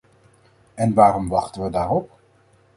En 0.73 0.93
waarom 0.93 1.27
wachten 1.27 1.63
we 1.63 1.69
daarop? 1.69 2.11